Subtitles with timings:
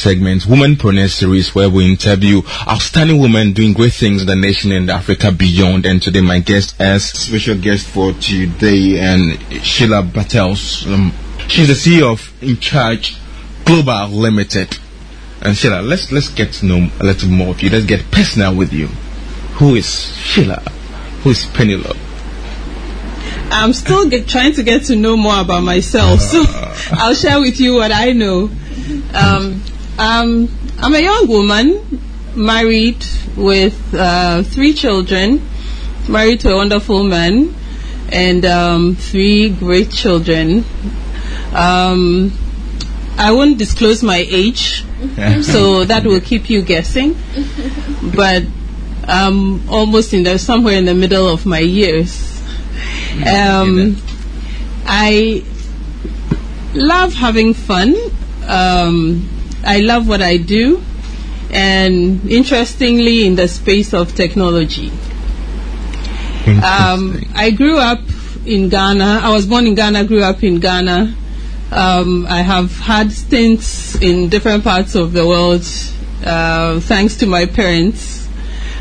[0.00, 4.90] segment Womanpreneur Series, where we interview outstanding women doing great things in the nation and
[4.90, 5.84] Africa beyond.
[5.84, 10.86] And today, my guest is special guest for today, and Sheila Bartels.
[10.86, 11.12] Um,
[11.48, 13.18] she's the CEO of InCharge
[13.66, 14.78] Global Limited.
[15.42, 17.68] And Sheila, let's let's get to know a little more of you.
[17.68, 18.86] Let's get personal with you.
[19.58, 20.60] Who is Sheila?
[21.22, 21.98] Who is Penelope?
[23.52, 26.42] I'm still get, trying to get to know more about myself, so
[26.92, 28.50] I'll share with you what I know.
[29.12, 29.62] Um,
[30.00, 30.48] um,
[30.78, 32.00] I'm a young woman,
[32.34, 33.04] married
[33.36, 35.46] with uh, three children,
[36.08, 37.54] married to a wonderful man,
[38.10, 40.64] and um, three great children.
[41.54, 42.32] Um,
[43.18, 44.84] I won't disclose my age,
[45.42, 47.14] so that will keep you guessing.
[48.16, 48.44] But
[49.06, 52.40] I'm almost in the somewhere in the middle of my years.
[53.18, 53.98] Um,
[54.86, 55.44] I
[56.72, 57.94] love having fun.
[58.48, 60.82] Um, I love what I do,
[61.52, 64.90] and interestingly, in the space of technology.
[66.46, 68.00] Um, I grew up
[68.46, 69.20] in Ghana.
[69.22, 71.14] I was born in Ghana, grew up in Ghana.
[71.70, 75.64] Um, I have had stints in different parts of the world
[76.24, 78.28] uh, thanks to my parents.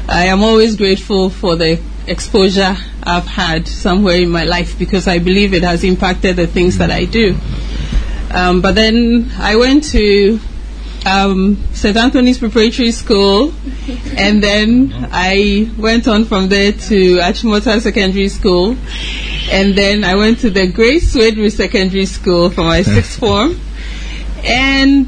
[0.08, 5.20] I am always grateful for the exposure I've had somewhere in my life because I
[5.20, 7.38] believe it has impacted the things that I do.
[8.32, 10.40] Um, but then I went to
[11.06, 11.96] um, St.
[11.96, 13.54] Anthony's Preparatory School,
[14.18, 18.76] and then I went on from there to Achimota Secondary School,
[19.52, 23.60] and then I went to the Grace Swedru Secondary School for my sixth form,
[24.44, 25.08] and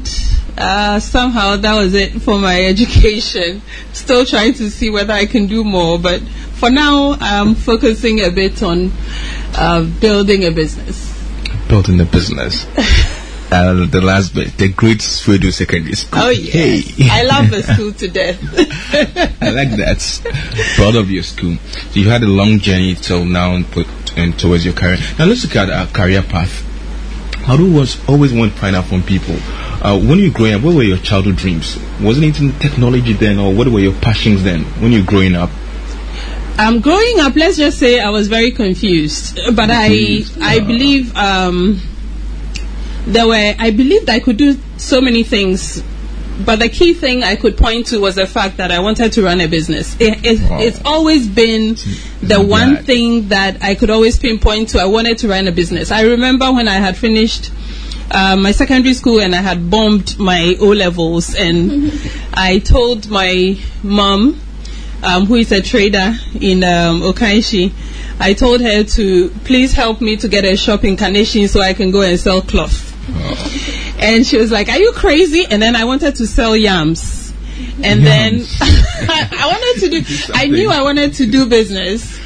[0.56, 3.62] uh, somehow that was it for my education.
[3.92, 8.30] Still trying to see whether I can do more, but for now I'm focusing a
[8.30, 8.92] bit on
[9.54, 11.10] uh, building a business.
[11.68, 12.66] Building a business.
[13.52, 16.20] uh, the last bit, the Great Swedru Secondary School.
[16.22, 17.08] Oh yes, Hey.
[17.10, 18.40] I love the school to death.
[19.42, 20.00] I like that.
[20.76, 21.56] Proud of your school.
[21.58, 23.86] So you had a long journey till now and put
[24.16, 24.96] and towards your career.
[25.18, 26.68] Now let's look at our career path.
[27.44, 29.36] How do was always want to find out from people?
[29.84, 31.76] Uh, when you were growing up, what were your childhood dreams?
[32.00, 35.34] Wasn't it in technology then, or what were your passions then when you were growing
[35.34, 35.50] up?
[36.58, 41.80] Um, growing up, let's just say I was very confused, but I I believe um,
[43.06, 45.82] there were I believed I could do so many things,
[46.44, 49.22] but the key thing I could point to was the fact that I wanted to
[49.22, 49.96] run a business.
[50.00, 50.60] It, it, Wow.
[50.60, 51.74] It's always been
[52.22, 54.78] the I'm one thing that I could always pinpoint to.
[54.78, 55.90] I wanted to run a business.
[55.90, 57.52] I remember when I had finished.
[58.14, 61.90] Uh, my secondary school and I had bombed my O levels and
[62.34, 64.38] I told my mom
[65.02, 67.72] um, who is a trader in um, Okaishie,
[68.20, 71.74] I told her to please help me to get a shop in Carnation so I
[71.74, 72.91] can go and sell cloth.
[73.98, 77.32] And she was like, "Are you crazy?" And then I wanted to sell yams,
[77.82, 80.32] and then I wanted to do.
[80.34, 82.20] I knew I wanted to do business.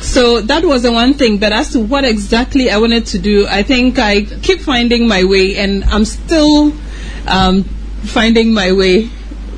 [0.00, 1.38] So that was the one thing.
[1.38, 5.24] But as to what exactly I wanted to do, I think I keep finding my
[5.24, 6.72] way, and I'm still
[7.26, 7.64] um,
[8.02, 9.08] finding my way.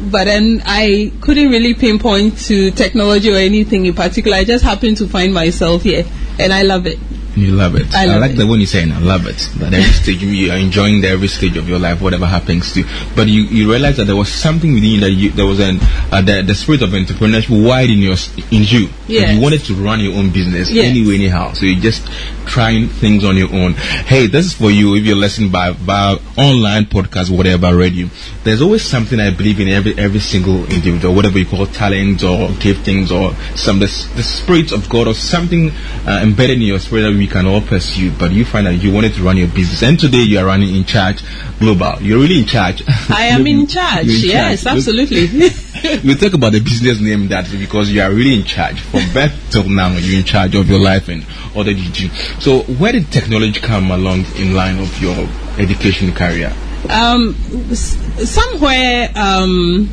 [0.01, 4.37] But then I couldn't really pinpoint to technology or anything in particular.
[4.37, 6.05] I just happened to find myself here,
[6.39, 6.99] and I love it.
[7.35, 7.95] You love it.
[7.95, 8.37] I love like it.
[8.37, 8.93] the one you're saying.
[8.93, 9.37] I love it.
[9.59, 12.81] That every stage you are enjoying the every stage of your life, whatever happens to.
[12.81, 12.87] you.
[13.17, 15.79] But you, you realize that there was something within you that you, there was an
[16.13, 18.17] uh, the, the spirit of entrepreneurship wide in your
[18.51, 18.89] in you.
[19.09, 19.35] Yes.
[19.35, 20.87] You wanted to run your own business Yes.
[20.91, 21.53] anyway, anyhow.
[21.55, 22.07] So you're just
[22.47, 23.73] trying things on your own.
[23.75, 28.09] Hey, this is for you if you're listening by by online podcast, whatever radio.
[28.45, 32.49] There's always something I believe in every every single individual, whatever you call talent or
[32.61, 33.87] giftings or some the,
[34.17, 35.71] the spirit of God or something
[36.07, 38.11] uh, embedded in your spirit that we can all pursue.
[38.19, 40.75] But you find that you wanted to run your business, and today you are running
[40.75, 41.23] in charge
[41.61, 41.95] global.
[42.03, 42.83] You're really in charge.
[43.09, 44.09] I am in charge.
[44.09, 44.77] In yes, charge.
[44.77, 45.29] absolutely.
[46.05, 49.33] we talk about the business name that because you are really in charge from birth
[49.51, 51.25] till now you're in charge of your life and
[51.57, 52.09] all that you do
[52.41, 55.17] so where did technology come along in line of your
[55.59, 56.53] education career
[56.89, 57.35] um,
[57.71, 57.97] s-
[58.31, 59.91] somewhere um,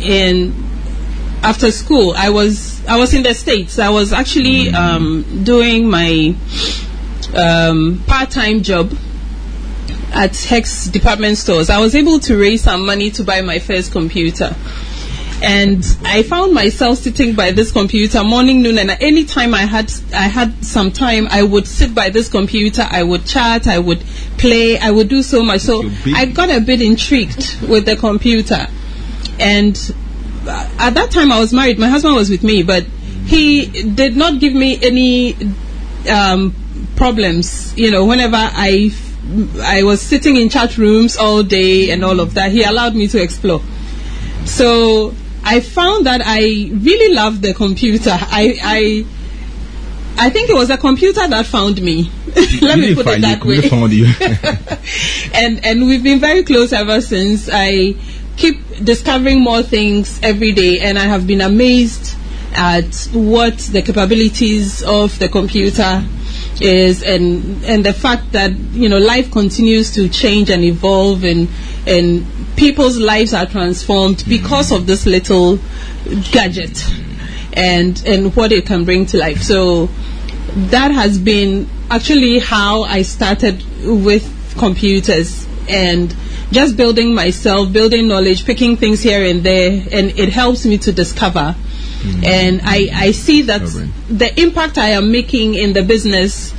[0.00, 0.52] in
[1.42, 3.78] after school, I was I was in the states.
[3.78, 6.34] I was actually um, doing my
[7.34, 8.92] um, part-time job
[10.12, 11.70] at Hecht's department stores.
[11.70, 14.54] I was able to raise some money to buy my first computer.
[15.40, 19.92] And I found myself sitting by this computer morning, noon, and any time I had
[20.12, 22.84] I had some time, I would sit by this computer.
[22.90, 24.00] I would chat, I would
[24.36, 25.60] play, I would do so much.
[25.60, 28.66] So I got a bit intrigued with the computer,
[29.38, 29.94] and
[30.48, 31.78] at that time I was married.
[31.78, 32.84] My husband was with me, but
[33.26, 35.36] he did not give me any
[36.10, 36.54] um,
[36.96, 37.76] problems.
[37.76, 38.90] You know, whenever I
[39.60, 42.50] I was sitting in chat rooms all day and all of that.
[42.50, 43.60] He allowed me to explore.
[44.44, 45.14] So
[45.44, 46.40] I found that I
[46.72, 48.10] really loved the computer.
[48.10, 49.04] I, I,
[50.16, 52.10] I think it was a computer that found me.
[52.62, 53.68] Let me put it that you, way.
[53.68, 54.06] Found you.
[55.34, 57.50] and and we've been very close ever since.
[57.52, 57.94] I
[58.38, 62.14] keep discovering more things every day, and I have been amazed
[62.54, 66.04] at what the capabilities of the computer
[66.60, 71.48] is and and the fact that you know life continues to change and evolve and
[71.86, 72.26] and
[72.56, 75.58] people's lives are transformed because of this little
[76.32, 76.84] gadget
[77.52, 79.42] and and what it can bring to life.
[79.42, 79.88] So
[80.70, 86.14] that has been actually how I started with computers and
[86.50, 90.92] just building myself building knowledge picking things here and there and it helps me to
[90.92, 91.54] discover
[91.98, 92.24] Mm-hmm.
[92.24, 93.60] And I, I see that
[94.08, 96.54] the impact I am making in the business,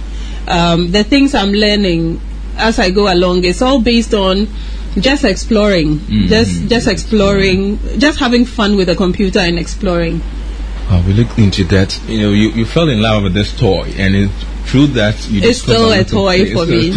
[0.48, 2.20] um, the things I'm learning
[2.58, 4.48] as I go along, it's all based on
[5.00, 6.28] just exploring, mm-hmm.
[6.28, 10.22] just just exploring, just having fun with the computer and exploring.
[10.90, 11.98] Uh, we looked into that.
[12.08, 14.32] You know, you, you fell in love with this toy, and it
[14.70, 16.94] through that you it's still a toy for me.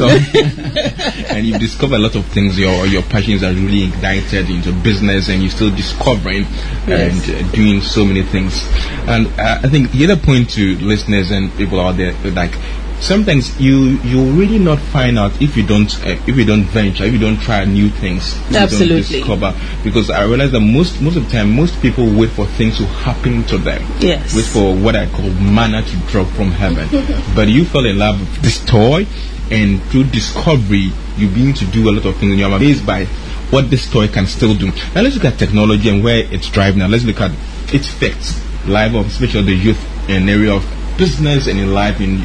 [1.28, 2.58] And you discover a lot of things.
[2.58, 6.44] Your your passions are really ignited into business and you're still discovering
[6.86, 7.28] yes.
[7.28, 8.62] and uh, doing so many things.
[9.08, 12.52] And uh, i think the other point to listeners and people out there like
[13.02, 17.04] sometimes you you really not find out if you don't uh, if you don't venture
[17.04, 19.02] if you don't try new things absolutely.
[19.02, 19.54] discover.
[19.82, 22.86] Because I realize that most most of the time most people wait for things to
[22.86, 23.82] happen to them.
[24.00, 24.34] Yes.
[24.34, 26.88] Wait for what I call manna to drop from heaven.
[27.34, 29.06] But you fell in love with this toy
[29.50, 33.06] and through discovery you begin to do a lot of things and you're amazed by
[33.50, 34.70] what this toy can still do.
[34.94, 37.32] Now let's look at technology and where it's driving now let's look at
[37.74, 38.40] its effects.
[38.66, 40.64] Life of especially the youth in area of
[40.96, 42.22] business and in life in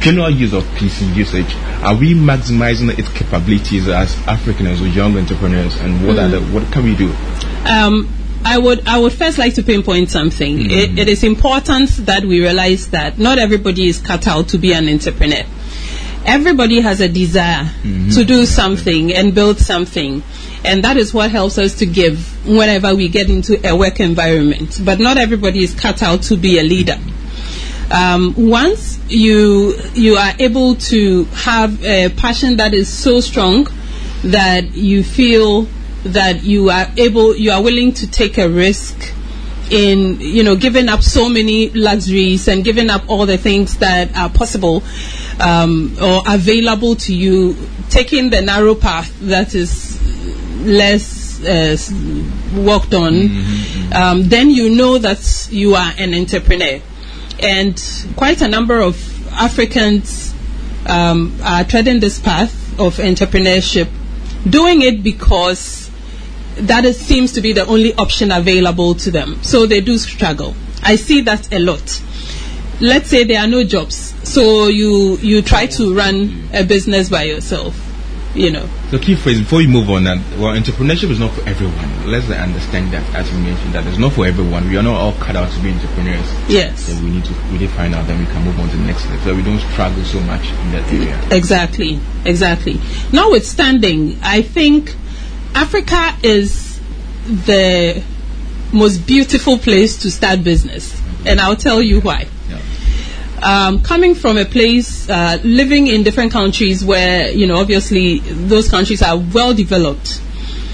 [0.00, 5.80] general use of PC usage, are we maximizing its capabilities as Africans or young entrepreneurs,
[5.80, 6.30] and what mm.
[6.30, 7.12] the, what can we do?
[7.68, 8.08] Um,
[8.44, 10.58] I would I would first like to pinpoint something.
[10.58, 10.70] Mm.
[10.70, 14.72] It, it is important that we realize that not everybody is cut out to be
[14.72, 15.44] an entrepreneur.
[16.24, 18.10] Everybody has a desire mm-hmm.
[18.10, 20.22] to do something and build something.
[20.64, 24.80] And that is what helps us to give whenever we get into a work environment.
[24.84, 26.98] But not everybody is cut out to be a leader.
[27.90, 33.66] Um, once you you are able to have a passion that is so strong
[34.22, 35.66] that you feel
[36.04, 39.12] that you are able you are willing to take a risk
[39.70, 44.16] in you know giving up so many luxuries and giving up all the things that
[44.16, 44.82] are possible
[45.40, 47.56] um, or available to you
[47.88, 49.98] taking the narrow path that is
[50.64, 51.76] less uh,
[52.60, 53.92] worked on mm-hmm.
[53.92, 56.80] um, then you know that you are an entrepreneur
[57.42, 57.80] and
[58.16, 58.96] quite a number of
[59.32, 60.34] Africans
[60.86, 63.88] um, are treading this path of entrepreneurship,
[64.48, 65.90] doing it because
[66.56, 69.42] that is, seems to be the only option available to them.
[69.42, 70.54] So they do struggle.
[70.82, 72.02] I see that a lot.
[72.80, 77.24] Let's say there are no jobs, so you you try to run a business by
[77.24, 77.89] yourself
[78.34, 78.68] you know.
[78.90, 82.10] The key phrase before you move on, that well, entrepreneurship is not for everyone.
[82.10, 84.68] Let's uh, understand that, as you mentioned, that it's not for everyone.
[84.68, 86.26] We are not all cut out to be entrepreneurs.
[86.48, 86.84] Yes.
[86.84, 89.06] So we need to really find out, then we can move on to the next
[89.06, 91.36] level, so we don't struggle so much in that area.
[91.36, 92.80] Exactly, exactly.
[93.12, 94.94] Notwithstanding, I think
[95.54, 96.80] Africa is
[97.24, 98.02] the
[98.72, 102.28] most beautiful place to start business, and I'll tell you why
[103.42, 108.68] um, coming from a place, uh, living in different countries where, you know, obviously those
[108.68, 110.20] countries are well developed,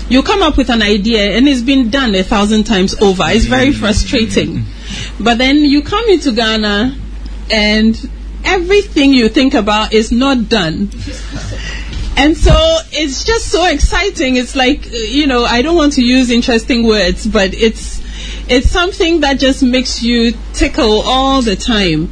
[0.09, 3.25] you come up with an idea and it's been done a thousand times over.
[3.27, 4.65] It's very frustrating.
[5.19, 6.97] But then you come into Ghana
[7.51, 8.11] and
[8.45, 10.91] everything you think about is not done.
[12.17, 12.55] And so
[12.93, 14.37] it's just so exciting.
[14.37, 18.01] It's like, you know, I don't want to use interesting words, but it's,
[18.49, 22.11] it's something that just makes you tickle all the time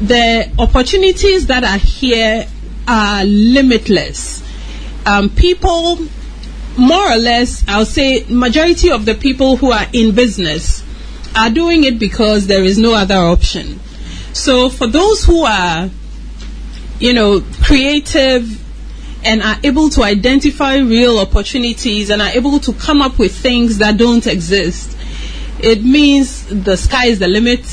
[0.00, 2.46] the opportunities that are here
[2.88, 4.42] are limitless.
[5.06, 5.98] Um, people,
[6.76, 10.84] more or less, I'll say, majority of the people who are in business
[11.36, 13.80] are doing it because there is no other option.
[14.32, 15.90] So for those who are,
[16.98, 18.60] you know, creative
[19.24, 23.78] and are able to identify real opportunities and are able to come up with things
[23.78, 24.96] that don't exist,
[25.60, 27.64] it means the sky is the limit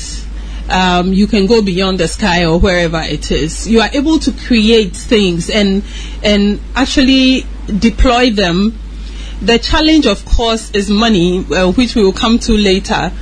[0.70, 3.68] um, you can go beyond the sky or wherever it is.
[3.68, 5.82] You are able to create things and
[6.22, 8.78] and actually deploy them.
[9.42, 13.12] The challenge, of course, is money, uh, which we will come to later.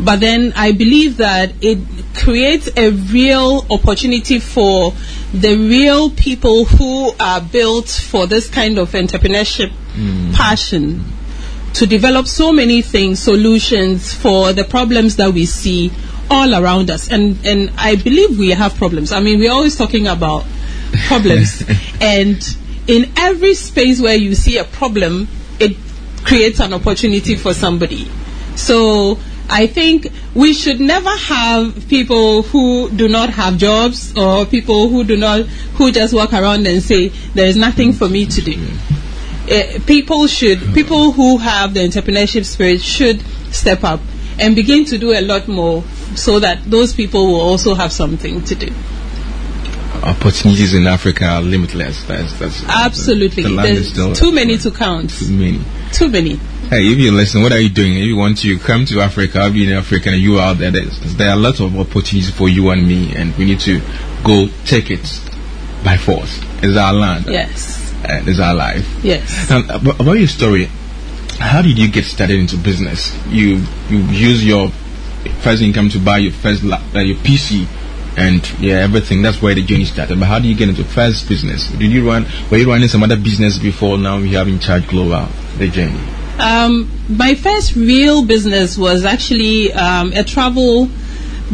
[0.00, 1.78] But then I believe that it
[2.14, 4.92] creates a real opportunity for
[5.32, 9.72] the real people who are built for this kind of entrepreneurship
[10.34, 11.04] passion
[11.74, 15.90] to develop so many things, solutions for the problems that we see
[16.30, 17.10] all around us.
[17.10, 19.12] And and I believe we have problems.
[19.12, 20.44] I mean, we're always talking about
[21.06, 21.64] problems,
[22.00, 22.42] and
[22.86, 25.28] in every space where you see a problem,
[25.60, 25.76] it
[26.24, 28.10] creates an opportunity for somebody.
[28.56, 29.18] So
[29.50, 35.04] I think we should never have people who do not have jobs or people who
[35.04, 35.40] do not
[35.76, 38.60] who just walk around and say there is nothing for me to do.
[39.50, 44.00] Uh, people should people who have the entrepreneurship spirit should step up
[44.38, 45.82] and begin to do a lot more
[46.14, 48.72] so that those people will also have something to do.
[50.02, 52.04] Opportunities in Africa are limitless.
[52.04, 53.42] That's, that's Absolutely.
[53.42, 55.10] The is There's too many to count.
[55.10, 55.60] too many.
[55.92, 56.36] Too many.
[56.68, 57.96] Hey, if you listen, what are you doing?
[57.96, 60.70] If you want to come to Africa, I'll be in Africa and you are there,
[60.70, 63.80] there's, there are lots of opportunities for you and me, and we need to
[64.22, 65.00] go take it
[65.82, 66.38] by force.
[66.62, 67.26] It's our land.
[67.26, 67.92] Yes.
[68.04, 68.86] And it's our life.
[69.02, 69.50] Yes.
[69.50, 70.68] And about, about your story,
[71.38, 73.14] how did you get started into business?
[73.28, 74.70] You you use your
[75.40, 77.66] first income to buy your first la- uh, your PC
[78.16, 79.22] and yeah everything.
[79.22, 80.18] That's where the journey started.
[80.18, 81.68] But how did you get into first business?
[81.70, 82.26] Did you run?
[82.50, 83.98] Were you running some other business before?
[83.98, 85.28] Now you have in charge global
[85.58, 86.00] the journey.
[86.38, 90.88] Um, my first real business was actually um, a travel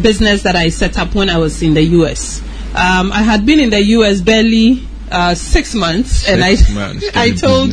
[0.00, 2.40] business that I set up when I was in the US.
[2.74, 7.30] Um, I had been in the US barely uh, six months, and I months, I
[7.30, 7.72] told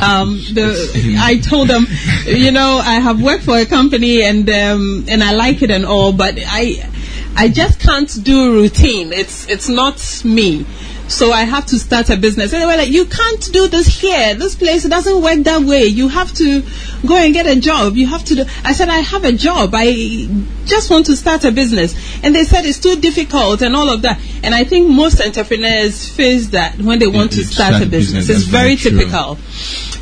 [0.00, 1.86] um, the I told them,
[2.26, 5.84] you know, I have worked for a company and um, and I like it and
[5.84, 6.88] all, but I
[7.36, 9.12] I just can't do routine.
[9.12, 10.64] It's it's not me.
[11.08, 12.52] So I have to start a business.
[12.52, 14.34] And they were like, you can't do this here.
[14.34, 15.84] This place it doesn't work that way.
[15.84, 16.62] You have to
[17.06, 17.94] go and get a job.
[17.96, 18.44] You have to do.
[18.64, 19.70] I said, I have a job.
[19.72, 19.92] I
[20.64, 21.94] just want to start a business.
[22.24, 24.20] And they said it's too difficult and all of that.
[24.42, 27.86] And I think most entrepreneurs face that when they want You- to start, start a
[27.86, 28.26] business.
[28.26, 28.98] business, It's very very true.
[28.98, 29.38] typical.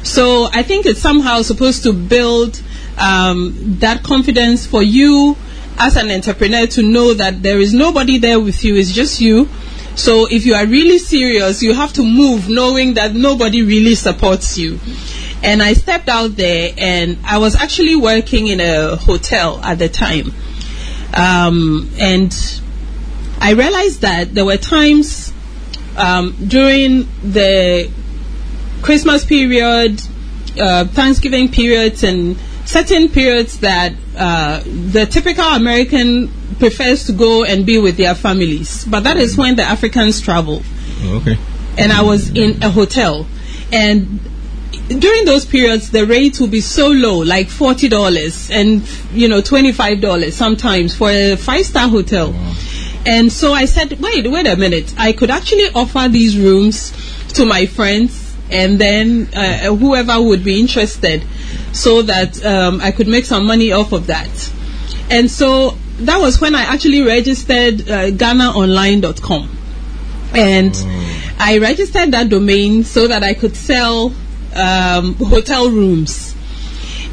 [0.04, 2.60] So I think it's somehow supposed to build
[2.96, 5.36] um, that confidence for you
[5.78, 9.48] as an entrepreneur to know that there is nobody there with you, it's just you.
[9.96, 14.58] So if you are really serious, you have to move knowing that nobody really supports
[14.58, 14.80] you.
[15.42, 19.88] And I stepped out there and I was actually working in a hotel at the
[19.88, 20.32] time.
[21.14, 22.34] Um, and
[23.40, 25.32] I realized that there were times
[25.96, 27.90] um, during the
[28.82, 30.00] Christmas period,
[30.58, 37.64] uh, Thanksgiving periods, and certain periods that uh, the typical American prefers to go and
[37.66, 38.84] be with their families.
[38.84, 40.62] But that is when the Africans travel.
[41.02, 41.38] Oh, okay.
[41.76, 43.26] And I was in a hotel.
[43.72, 44.20] And
[44.88, 48.82] during those periods, the rates will be so low, like forty dollars and
[49.12, 52.34] you know twenty five dollars sometimes for a five star hotel.
[53.06, 54.94] And so I said, wait, wait a minute.
[54.96, 56.92] I could actually offer these rooms
[57.34, 61.22] to my friends, and then uh, whoever would be interested,
[61.72, 64.52] so that um, I could make some money off of that.
[65.10, 69.54] And so that was when I actually registered uh, GhanaOnline.com
[70.34, 70.74] and
[71.38, 74.12] I registered that domain so that I could sell
[74.54, 76.34] um, hotel rooms.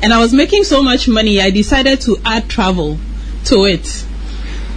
[0.02, 2.98] And I was making so much money, I decided to add travel
[3.46, 4.06] to it.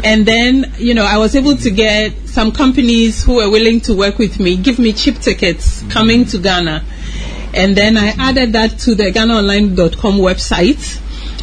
[0.02, 3.94] And then, you know, I was able to get some companies who were willing to
[3.94, 6.84] work with me, give me cheap tickets coming to Ghana.
[7.54, 11.00] And then I added that to the GhanaOnline.com website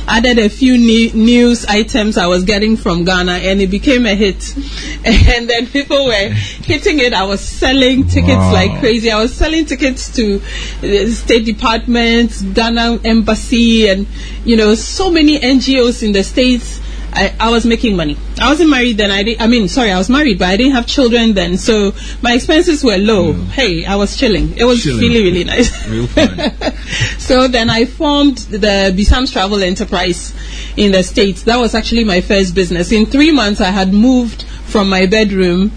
[0.07, 4.15] added a few ne- news items I was getting from Ghana, and it became a
[4.15, 4.55] hit.
[5.05, 6.29] And then people were
[6.63, 7.13] hitting it.
[7.13, 8.53] I was selling tickets Wow.
[8.53, 9.09] like crazy.
[9.11, 10.39] I was selling tickets to
[10.81, 14.05] the State Department, Ghana Embassy, and
[14.45, 16.79] you know so many NGOs in the states.
[17.13, 18.15] I, I was making money.
[18.39, 19.11] I wasn't married then.
[19.11, 21.93] I, did, I mean, sorry, I was married, but I didn't have children then, so
[22.21, 23.33] my expenses were low.
[23.33, 24.57] Hey, I was chilling.
[24.57, 24.83] It was Mm.
[24.83, 24.99] Chilling.
[25.01, 25.87] really, really nice.
[25.89, 26.39] Real fun.
[27.19, 30.33] so then I formed the Bisam's Travel Enterprise
[30.77, 31.43] in the States.
[31.43, 32.91] That was actually my first business.
[32.91, 35.71] In three months, I had moved from my bedroom,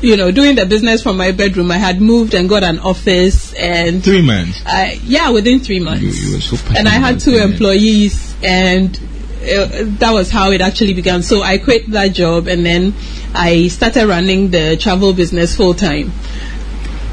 [0.00, 1.70] you know, doing the business from my bedroom.
[1.70, 4.02] I had moved and got an office and.
[4.02, 4.62] Three months.
[4.64, 6.02] I, yeah, within three months.
[6.02, 8.98] You- you were so and I had two employees, and
[9.44, 11.22] uh, that was how it actually began.
[11.22, 12.94] So I quit that job, and then
[13.34, 16.12] I started running the travel business full time.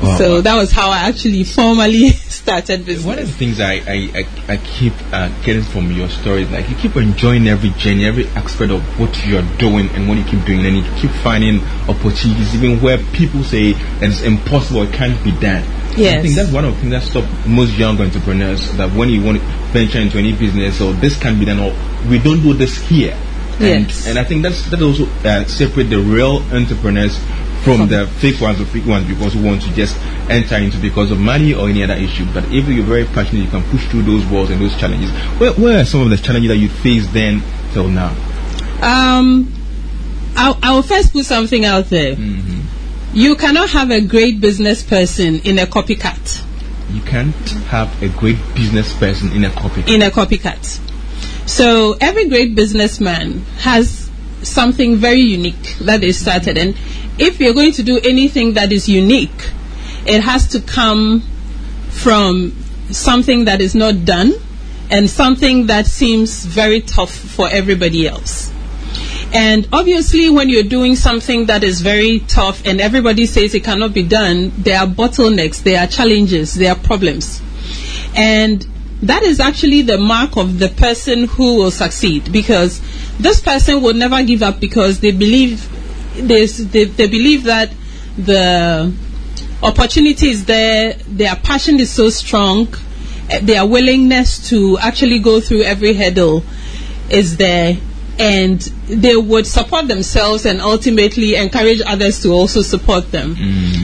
[0.01, 0.17] Wow.
[0.17, 3.05] So that was how I actually formally started business.
[3.05, 6.51] One of the things I, I, I, I keep uh, getting from your story is
[6.51, 10.23] like you keep enjoying every journey, every aspect of what you're doing and what you
[10.23, 15.23] keep doing, and you keep finding opportunities even where people say it's impossible, it can't
[15.23, 15.63] be done.
[15.97, 16.19] Yes.
[16.19, 19.21] I think that's one of the things that stop most young entrepreneurs that when you
[19.23, 19.43] want to
[19.73, 21.73] venture into any business or this can be done or
[22.09, 23.13] we don't do this here.
[23.59, 24.07] And, Yes.
[24.07, 27.17] and I think that's that also uh, separate the real entrepreneurs
[27.63, 29.95] from the fake ones or fake ones because who want to just
[30.31, 32.25] enter into because of money or any other issue.
[32.33, 35.11] But if you're very passionate, you can push through those walls and those challenges.
[35.39, 37.43] Where, where are some of the challenges that you faced then
[37.73, 38.09] till now?
[38.81, 39.53] Um,
[40.35, 42.15] I, I will first put something out there.
[43.13, 46.45] You cannot have a great business person in a copycat.
[46.93, 47.35] You can't
[47.67, 49.83] have a great business person in a copy.
[49.93, 50.79] In a copycat.
[51.45, 54.09] So every great businessman has
[54.43, 56.77] something very unique that they started, and
[57.17, 59.51] if you're going to do anything that is unique,
[60.05, 61.21] it has to come
[61.89, 62.51] from
[62.91, 64.31] something that is not done
[64.89, 68.51] and something that seems very tough for everybody else.
[69.33, 73.93] And obviously, when you're doing something that is very tough and everybody says it cannot
[73.93, 77.41] be done, there are bottlenecks, there are challenges, there are problems.
[78.15, 78.65] And
[79.03, 82.81] that is actually the mark of the person who will succeed because
[83.19, 85.67] this person will never give up because they believe
[86.15, 87.71] they, they, believe that
[88.17, 88.93] the
[89.63, 92.67] opportunity is there, their passion is so strong,
[93.29, 96.43] eh, their willingness to actually go through every hurdle
[97.09, 97.77] is there,
[98.21, 103.35] and they would support themselves and ultimately encourage others to also support them.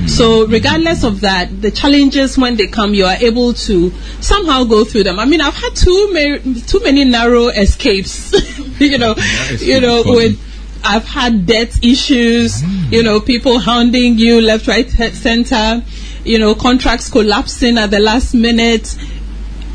[0.08, 3.90] So, regardless of that, the challenges when they come, you are able to
[4.22, 5.18] somehow go through them.
[5.18, 8.32] I mean, I've had too many, too many narrow escapes,
[8.80, 9.16] you know,
[9.58, 10.40] you know, with
[10.84, 15.84] I've had debt issues, you know, people hounding you left, right, center,
[16.24, 18.96] you know, contracts collapsing at the last minute.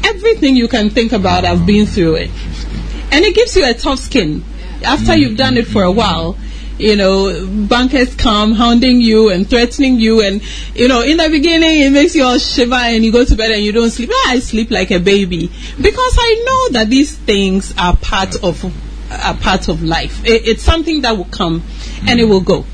[0.05, 2.31] Everything you can think about, I've been through it.
[3.11, 4.45] And it gives you a tough skin.
[4.85, 6.37] After you've done it for a while,
[6.79, 10.23] you know, bankers come hounding you and threatening you.
[10.23, 10.43] And,
[10.75, 13.53] you know, in the beginning, it makes you all shiver and you go to bed
[13.53, 14.11] and you don't sleep.
[14.27, 18.65] I sleep like a baby because I know that these things are part of
[19.11, 20.25] are part of life.
[20.25, 21.63] It, it's something that will come
[22.09, 22.65] and it will go.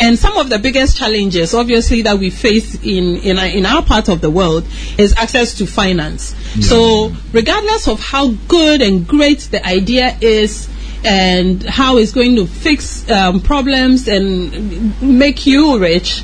[0.00, 3.82] And some of the biggest challenges, obviously, that we face in, in, our, in our
[3.82, 4.64] part of the world
[4.96, 6.36] is access to finance.
[6.60, 10.68] So, regardless of how good and great the idea is,
[11.04, 16.22] and how it's going to fix um, problems and make you rich,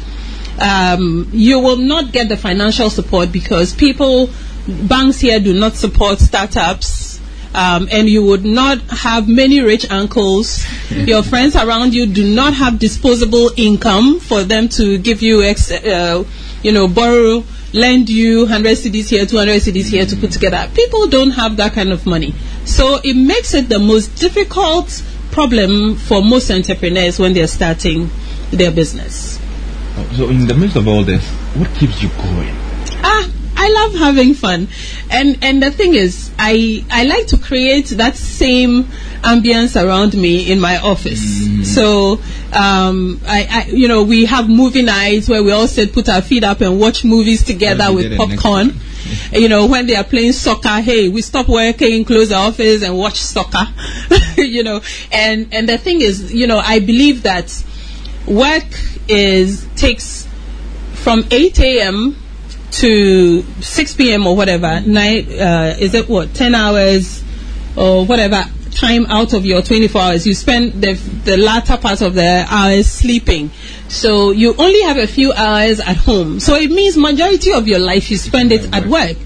[0.61, 4.31] um, you will not get the financial support because people,
[4.67, 7.21] banks here do not support startups.
[7.57, 10.67] Um, and you would not have many rich uncles.
[10.91, 15.71] Your friends around you do not have disposable income for them to give you, ex-
[15.71, 16.25] uh,
[16.65, 20.69] you know, borrow, lend you 100 cedis here, 200 cedis here to put together.
[20.75, 22.35] People don't have that kind of money.
[22.65, 28.11] So it makes it the most difficult problem for most entrepreneurs when they're starting
[28.51, 29.39] their business.
[30.17, 31.25] So, in the midst of all this,
[31.55, 32.57] what keeps you going?
[33.07, 33.31] ah
[33.65, 34.69] i love having fun.
[35.11, 38.85] And and the thing is i i like to create that same
[39.23, 41.75] ambience around me in my office.
[41.75, 42.21] So
[42.53, 46.23] um I, I you know we have movie nights where we all sit put our
[46.23, 48.75] feet up and watch movies together with did it next popcorn.
[49.33, 52.97] you know when they are playing soccer hey we stop working close the office and
[52.97, 53.67] watch soccer.
[54.37, 57.49] You know and and the thing is you know i believe that
[58.27, 58.67] work
[59.09, 60.27] is takes
[61.05, 62.17] from 8 a.m.
[62.81, 64.27] to 6 p.m.
[64.27, 67.23] or whatever, night, uh, is it what, 10 hours
[67.77, 70.27] or whatever time out of your 24 hours?
[70.27, 73.51] You spend the, the latter part of the hours sleeping.
[73.89, 76.41] So you only have a few hours at home.
[76.41, 79.17] So it means majority of your life you spend it at work.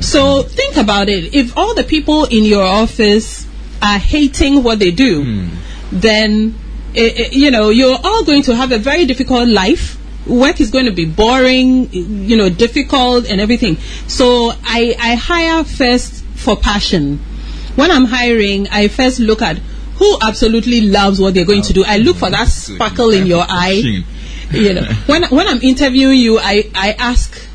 [0.00, 1.34] So think about it.
[1.34, 3.46] If all the people in your office
[3.82, 5.48] are hating what they do,
[5.92, 6.54] then
[6.94, 10.70] eh, eh, you know you're all going to have a very difficult life work is
[10.70, 13.76] going to be boring you know difficult and everything.
[14.08, 17.18] So i i hire first for passion.
[17.76, 19.58] When i'm hiring i first look at
[19.96, 21.84] who absolutely loves what they're going to do.
[21.86, 24.04] I look for that sparkle in your eye.
[24.50, 27.48] You know when when i'm interviewing you i i ask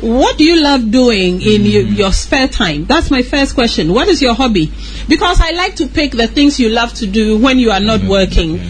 [0.00, 1.96] what do you love doing in your, mm.
[1.96, 2.84] your spare time?
[2.84, 3.92] That's my first question.
[3.94, 4.70] What is your hobby?
[5.08, 8.02] Because I like to pick the things you love to do when you are not
[8.02, 8.60] working.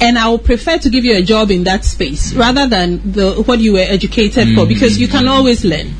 [0.00, 3.42] And I would prefer to give you a job in that space rather than the
[3.42, 4.68] what you were educated for mm.
[4.68, 5.30] because you can mm.
[5.30, 5.94] always learn.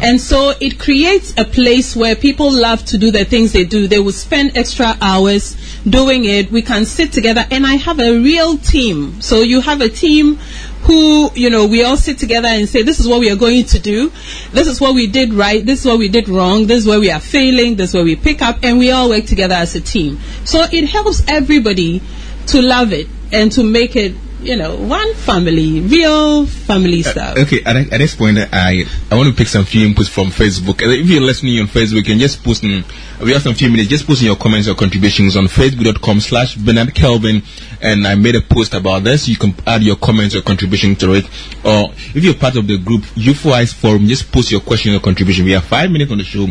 [0.00, 3.88] And so it creates a place where people love to do the things they do.
[3.88, 6.52] They will spend extra hours doing it.
[6.52, 9.20] We can sit together and I have a real team.
[9.20, 10.36] So you have a team
[10.82, 13.64] who, you know, we all sit together and say, this is what we are going
[13.64, 14.12] to do.
[14.52, 15.66] This is what we did right.
[15.66, 16.68] This is what we did wrong.
[16.68, 17.74] This is where we are failing.
[17.74, 20.20] This is where we pick up and we all work together as a team.
[20.44, 22.02] So it helps everybody
[22.48, 27.36] to love it and to make it you know, one family, real family stuff.
[27.36, 30.28] Uh, okay, at, at, this point, I I want to pick some few inputs from
[30.28, 30.80] Facebook.
[30.80, 32.84] If you're listening on Facebook, and just post in,
[33.20, 36.94] we have some few minutes, just posting your comments or contributions on facebook.com slash Bernard
[36.94, 37.42] Kelvin.
[37.80, 39.28] And I made a post about this.
[39.28, 41.24] You can add your comments or contribution to it.
[41.64, 45.44] Or if you're part of the group, Youthwise Forum, just post your question or contribution.
[45.44, 46.46] We have five minutes on the show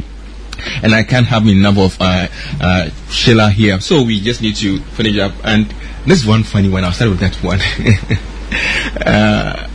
[0.84, 2.28] and I can't have enough of uh,
[2.62, 3.80] uh, Sheila here.
[3.80, 5.34] So we just need to finish up.
[5.43, 5.74] And
[6.06, 6.84] this one funny one.
[6.84, 7.60] I'll start with that one.
[9.06, 9.70] uh,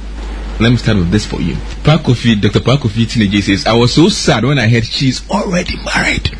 [0.61, 1.55] let me start with this for you.
[1.85, 2.61] Parkofi, Dr.
[2.61, 6.31] Parkofi Teenage says, I was so sad when I heard she's already married.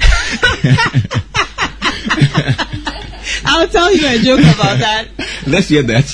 [3.45, 5.09] I'll tell you a joke about that.
[5.47, 6.07] Let's hear that.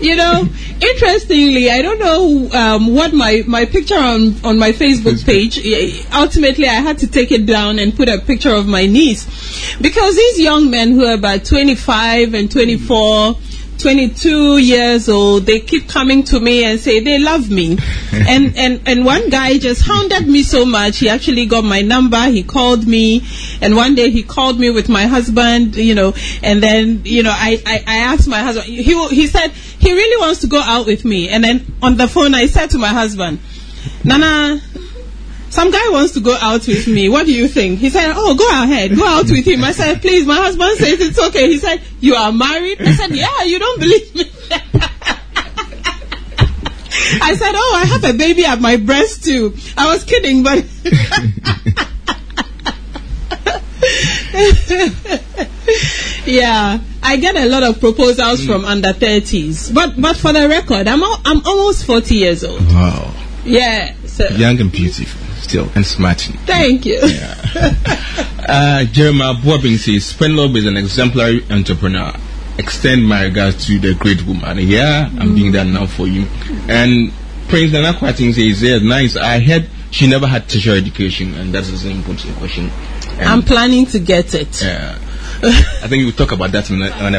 [0.00, 0.48] you know,
[0.82, 5.58] interestingly, I don't know um, what my, my picture on, on my Facebook page,
[6.12, 9.24] ultimately I had to take it down and put a picture of my niece.
[9.80, 13.36] Because these young men who are about 25 and 24,
[13.78, 17.78] 22 years old, they keep coming to me and say they love me.
[18.12, 20.98] and, and, and one guy just hounded me so much.
[20.98, 22.22] He actually got my number.
[22.26, 23.22] He called me.
[23.60, 27.32] And one day he called me with my husband, you know, and then, you know,
[27.34, 30.86] I, I, I asked my husband, he, he said he really wants to go out
[30.86, 31.28] with me.
[31.28, 33.40] And then on the phone, I said to my husband,
[34.04, 34.60] Nana,
[35.52, 37.10] some guy wants to go out with me.
[37.10, 37.78] What do you think?
[37.78, 38.96] He said, Oh, go ahead.
[38.96, 39.62] Go out with him.
[39.62, 41.48] I said, Please, my husband says it's okay.
[41.48, 42.80] He said, You are married?
[42.80, 44.22] I said, Yeah, you don't believe me.
[47.20, 49.54] I said, Oh, I have a baby at my breast too.
[49.76, 50.64] I was kidding, but.
[56.24, 58.46] yeah, I get a lot of proposals mm.
[58.46, 59.74] from under 30s.
[59.74, 62.66] But but for the record, I'm, al- I'm almost 40 years old.
[62.68, 63.12] Wow.
[63.44, 63.94] Yeah.
[64.12, 64.28] So.
[64.28, 66.20] Young and beautiful still and smart.
[66.20, 67.00] Thank you.
[67.02, 67.34] Yeah.
[68.46, 72.12] uh, Jeremiah Bobbing says Penelope is an exemplary entrepreneur.
[72.58, 74.58] Extend my regards to the great woman.
[74.58, 75.36] Yeah, I'm mm.
[75.36, 76.26] doing that now for you.
[76.68, 77.10] And
[77.48, 79.16] Prince Nana Kwating says, yeah, nice.
[79.16, 82.70] I heard she never had tertiary education, and that's the important question.
[83.12, 84.62] And I'm planning to get it.
[84.62, 84.98] Yeah.
[85.44, 86.68] I think we'll talk about that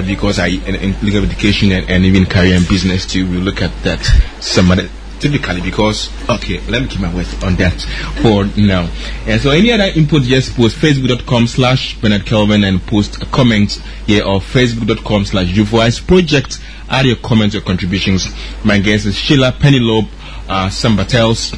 [0.08, 3.30] because I in, in legal education and, and, even career and business too.
[3.30, 4.00] We'll look at that
[4.40, 4.88] some other
[5.24, 7.80] typically because okay let me keep my words on that
[8.22, 8.90] for now
[9.26, 13.82] and so any other input just post facebook.com slash bernard kelvin and post a comment
[14.06, 16.60] here or facebook.com slash voice project
[16.90, 18.28] add your comments or contributions
[18.66, 20.10] my guest is sheila penelope
[20.50, 21.58] uh, sambatels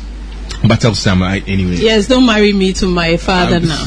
[0.61, 1.75] Batel Sama, anyway.
[1.75, 3.75] Yes, don't marry me to my father I'm now.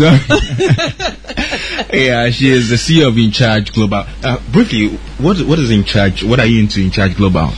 [1.93, 4.05] yeah, she is the CEO of InCharge Global.
[4.23, 4.89] Uh, briefly,
[5.19, 6.29] what what is InCharge?
[6.29, 7.51] What are you into InCharge Global?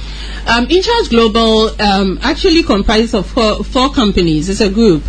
[0.50, 4.48] Um, InCharge Global um, actually comprises of four, four companies.
[4.48, 5.04] It's a group.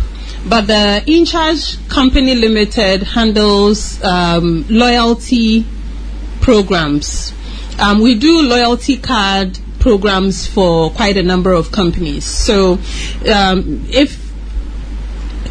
[0.48, 5.66] But the InCharge Company Limited handles um, loyalty
[6.40, 7.32] programs.
[7.80, 12.24] Um, we do loyalty card programs for quite a number of companies.
[12.24, 12.74] So
[13.34, 14.22] um, if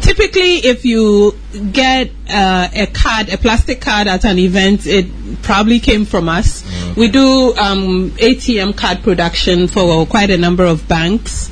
[0.00, 1.38] typically if you
[1.70, 5.06] get uh, a card, a plastic card at an event, it
[5.42, 6.64] probably came from us.
[6.92, 7.00] Mm-hmm.
[7.00, 11.50] We do um, ATM card production for quite a number of banks.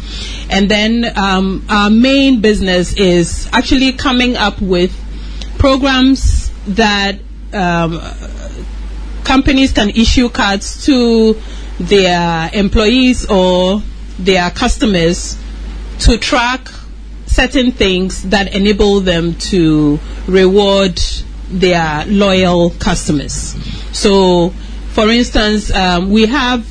[0.51, 4.93] And then um, our main business is actually coming up with
[5.59, 7.19] programs that
[7.53, 8.01] um,
[9.25, 11.41] companies can issue cards to
[11.79, 13.83] their employees or
[14.19, 15.39] their customers
[16.01, 16.69] to track
[17.27, 21.01] certain things that enable them to reward
[21.49, 23.57] their loyal customers.
[23.93, 24.53] So,
[24.91, 26.67] for instance, um, we have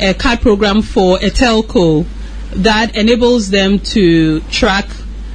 [0.00, 2.06] a card program for a telco
[2.56, 4.86] that enables them to track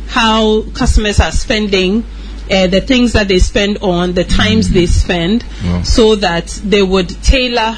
[0.07, 2.05] how customers are spending.
[2.51, 4.75] Uh, the things that they spend on, the times mm-hmm.
[4.75, 5.83] they spend, wow.
[5.83, 7.77] so that they would tailor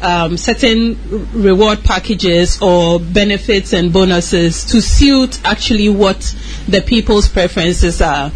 [0.00, 0.96] um, certain
[1.32, 6.36] reward packages or benefits and bonuses to suit actually what
[6.68, 8.30] the people's preferences are.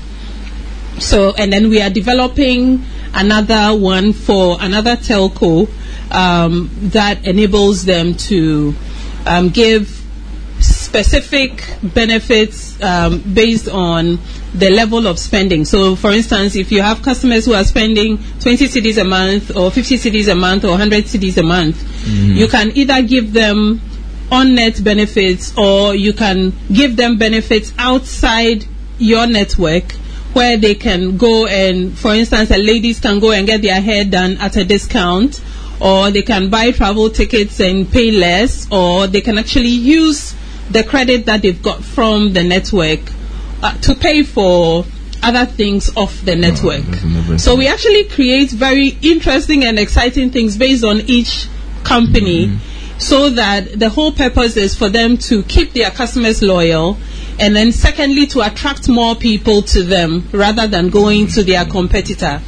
[0.98, 2.84] So, and then we are developing
[3.16, 5.68] another one for another telco
[6.12, 8.74] um, that enables them to
[9.26, 9.88] um, give
[10.60, 14.18] specific benefits um, based on
[14.54, 15.64] the level of spending.
[15.64, 19.70] So, for instance, if you have customers who are spending 20 cedis a month, or
[19.70, 22.32] 50 cedis a month, or 100 cedis a month, mm-hmm.
[22.32, 23.80] you can either give them
[24.30, 28.64] on net benefits or you can give them benefits outside
[28.98, 29.94] your network
[30.36, 34.04] where they can go and, for instance, the ladies can go and get their hair
[34.04, 35.40] done at a discount,
[35.80, 40.34] or they can buy travel tickets and pay less, or they can actually use
[40.70, 43.00] the credit that they've got from the network
[43.62, 44.84] uh, to pay for
[45.22, 46.84] other things off the network.
[46.84, 51.48] Oh, so we actually create very interesting and exciting things based on each
[51.82, 52.98] company mm-hmm.
[52.98, 56.98] so that the whole purpose is for them to keep their customers loyal
[57.38, 62.40] and then secondly to attract more people to them rather than going to their competitor.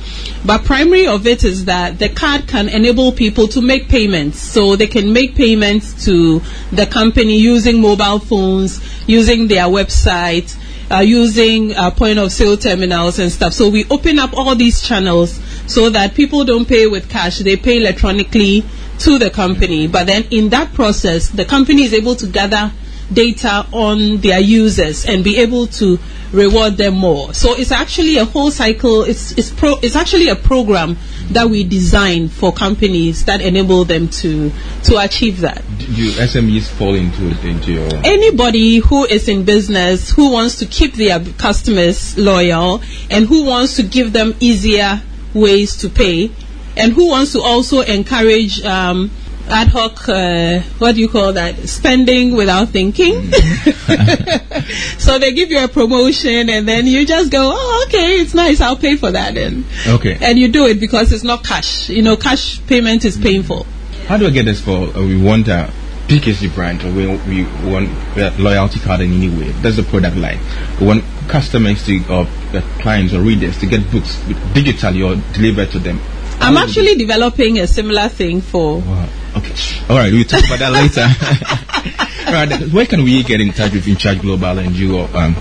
[0.47, 4.39] But primary of it is that the card can enable people to make payments.
[4.39, 6.41] So they can make payments to
[6.73, 10.57] the company using mobile phones using their website
[10.91, 13.53] uh, using uh, point of sale terminals and stuff.
[13.53, 17.39] So we open up all these channels so that people don't pay with cash.
[17.39, 18.65] They pay electronically
[19.01, 19.87] to the company.
[19.87, 22.73] But then in that process the company is able to gather
[23.13, 25.99] data on their users and be able to
[26.33, 27.33] reward them more.
[27.35, 29.03] So it's actually a whole cycle.
[29.03, 29.77] It's it's pro.
[29.83, 30.97] It's actually a program
[31.31, 34.51] that we design for companies that enable them to
[34.85, 35.63] to achieve that.
[35.79, 40.95] Do SMEs fall into into your anybody who is in business who wants to keep
[40.95, 45.01] their customers loyal and who wants to give them easier
[45.35, 46.31] ways to pay
[46.77, 48.63] and who wants to also encourage.
[48.65, 49.11] Um,
[49.51, 51.57] ad hoc, uh, what do you call that?
[51.69, 53.31] Spending without thinking.
[54.99, 58.61] so they give you a promotion and then you just go, oh, okay, it's nice,
[58.61, 59.37] I'll pay for that.
[59.37, 60.19] And, okay.
[60.21, 61.89] and you do it because it's not cash.
[61.89, 63.67] You know, cash payment is painful.
[64.07, 65.71] How do I get this for, uh, we want a
[66.07, 69.51] BKC brand or we, we want a loyalty card in any way?
[69.63, 70.39] That's the product line.
[70.81, 74.17] We want customers to, or uh, clients or readers to get books
[74.55, 76.01] digitally or delivered to them.
[76.41, 79.09] I'm actually developing a similar thing for wow.
[79.37, 79.55] Okay.
[79.89, 80.13] All right.
[80.13, 81.07] We'll talk about that later.
[82.27, 82.73] All right.
[82.73, 85.35] Where can we get in touch with InCharge Global and your um,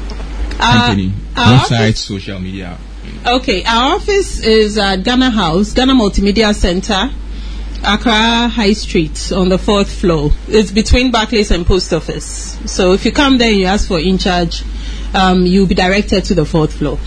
[0.58, 1.14] company?
[1.36, 2.78] Uh, Website, social media.
[3.26, 3.64] Okay.
[3.64, 7.10] Our office is at Ghana House, Ghana Multimedia Center.
[7.84, 10.32] Accra High Street on the fourth floor.
[10.48, 12.58] It's between Barclays and Post Office.
[12.66, 14.66] So if you come there and you ask for InCharge,
[15.14, 16.98] um, you'll be directed to the fourth floor.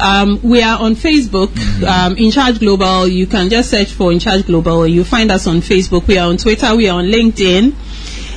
[0.00, 1.84] Um, we are on Facebook, mm-hmm.
[1.84, 3.06] um, InCharge Global.
[3.08, 4.86] You can just search for InCharge Global.
[4.86, 6.06] You find us on Facebook.
[6.06, 6.74] We are on Twitter.
[6.76, 7.74] We are on LinkedIn.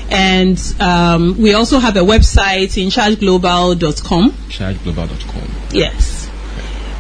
[0.10, 4.32] And um, we also have a website, inchargeglobal.com.
[4.32, 5.52] Inchargeglobal.com.
[5.72, 6.30] Yes.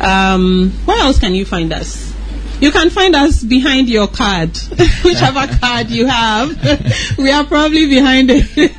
[0.01, 2.13] Um, where else can you find us?
[2.59, 4.57] You can find us behind your card,
[5.03, 7.17] whichever card you have.
[7.17, 8.71] we are probably behind it.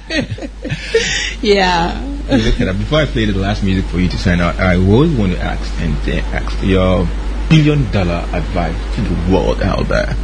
[1.42, 2.17] yeah.
[2.28, 5.40] Before I play the last music for you to sign out, I always want to
[5.40, 7.08] ask and uh, ask your
[7.48, 10.14] billion dollar advice to the world out there.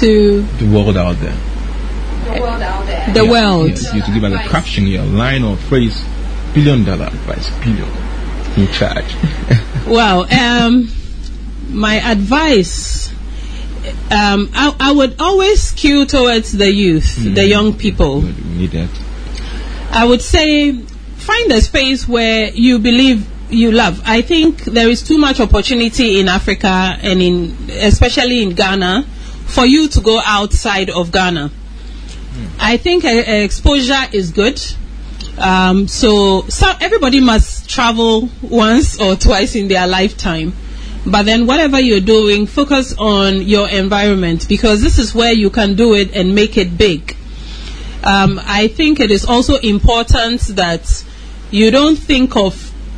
[0.00, 1.36] To the world out there.
[2.24, 3.14] The world out there.
[3.14, 3.68] The yeah, world.
[3.70, 6.04] Yes, you to give us a caption, your line or phrase,
[6.54, 7.88] billion dollar advice, billion
[8.56, 9.86] InCharge.
[9.86, 10.90] well, um
[11.70, 13.12] my advice
[14.10, 17.34] um, I, I, would always skew towards the youth, mm.
[17.34, 18.22] the young people.
[18.22, 18.88] need that.
[19.94, 24.02] I would say find a space where you believe you love.
[24.04, 29.04] I think there is too much opportunity in Africa and in especially in Ghana
[29.46, 31.48] for you to go outside of Ghana.
[31.48, 32.48] Mm.
[32.58, 34.60] I think exposure is good.
[35.38, 40.54] Um, so, so everybody must travel once or twice in their lifetime.
[41.06, 45.76] But then whatever you're doing, focus on your environment because this is where you can
[45.76, 47.16] do it and make it big.
[48.04, 51.04] Um, I think it is also important that
[51.50, 52.54] you don't think of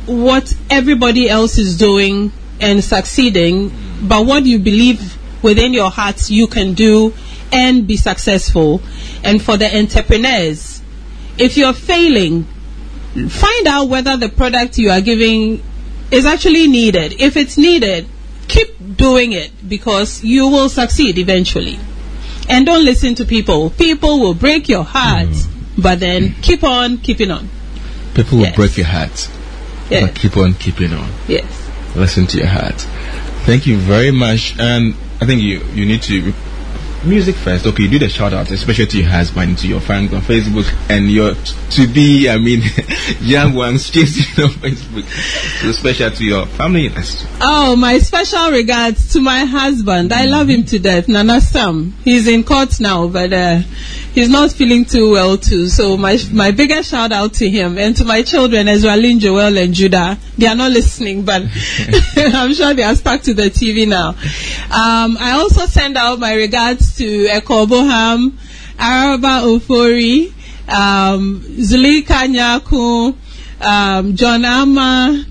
[0.07, 6.47] what everybody else is doing and succeeding, but what you believe within your heart you
[6.47, 7.13] can do
[7.53, 8.81] and be successful.
[9.23, 10.81] And for the entrepreneurs,
[11.37, 12.43] if you're failing,
[13.29, 15.63] find out whether the product you are giving
[16.11, 17.21] is actually needed.
[17.21, 18.07] If it's needed,
[18.47, 21.79] keep doing it because you will succeed eventually.
[22.49, 23.69] And don't listen to people.
[23.71, 25.81] People will break your heart, mm.
[25.81, 27.49] but then keep on keeping on.
[28.13, 28.55] People will yes.
[28.55, 29.29] break your heart,
[29.89, 30.05] yes.
[30.05, 31.11] but keep on keeping on.
[31.27, 31.45] Yes.
[31.95, 32.75] Listen to your heart.
[33.45, 34.55] Thank you very much.
[34.59, 36.33] And I think you, you need to
[37.07, 37.65] music first.
[37.65, 40.67] Okay, you do the shout out, especially to your husband, to your fans on Facebook,
[40.89, 41.33] and your
[41.71, 42.61] to be, I mean,
[43.21, 45.05] young ones chasing on Facebook.
[45.61, 46.91] So special to your family.
[47.41, 50.13] Oh, my special regards to my husband.
[50.13, 51.93] I love him to death, Nana Sam.
[52.03, 53.61] He's in court now, but uh,
[54.17, 55.67] he's not feeling too well too.
[55.67, 59.75] So my my biggest shout out to him and to my children, Ezralin, Joel, and
[59.75, 60.17] Judah.
[60.37, 61.43] They are not listening, but
[62.17, 64.09] I'm sure they are stuck to the TV now.
[64.09, 68.33] Um, I also send out my regards to Ekoboham,
[68.79, 70.33] Araba Ofori,
[70.67, 73.15] um, Zulika Nyaku,
[73.61, 75.25] um, John Ama,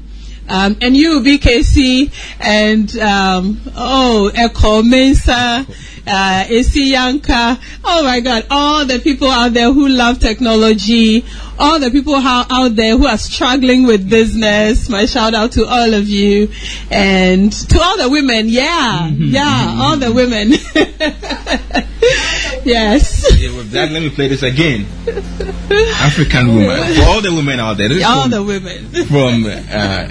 [0.48, 5.66] um, and you, BKC, and um, oh, Eko Mensa,
[6.06, 7.58] uh, AC Yanka.
[7.84, 11.24] Oh my God, all the people out there who love technology,
[11.58, 14.88] all the people how, out there who are struggling with business.
[14.88, 16.50] My shout out to all of you,
[16.90, 18.48] and to all the women.
[18.48, 19.24] Yeah, mm-hmm.
[19.24, 20.52] yeah, all the women.
[22.66, 23.24] Yes.
[23.40, 24.86] Yeah, with that, let me play this again.
[25.06, 26.94] African woman.
[26.96, 27.88] For all the women out there.
[27.88, 28.90] This All from, the women.
[29.06, 30.08] from uh,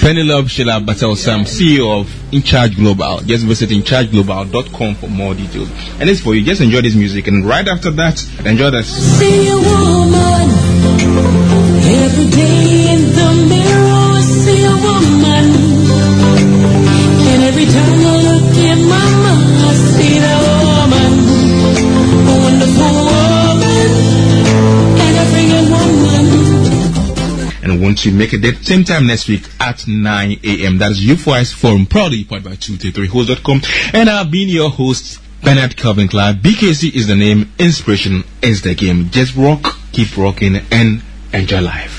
[0.00, 3.18] Penelope Sheila Bartels-Sam, CEO of InCharge Global.
[3.20, 5.68] Just visit inchargeglobal.com for more details.
[5.98, 6.44] And it's for you.
[6.44, 7.26] Just enjoy this music.
[7.26, 9.16] And right after that, enjoy this.
[27.62, 30.78] And that won't you make a date same time next week at 9 a.m.
[30.78, 33.62] That is Youthwise Forum, proudly powered by 233host.com.
[33.92, 36.36] And I've been your host, Bernard Kelvin Clive.
[36.36, 39.10] BKC is the name, inspiration is the game.
[39.10, 41.00] Just rock, keep rocking, and
[41.32, 41.95] enjoy life.